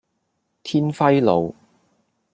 [0.63, 1.53] 天暉路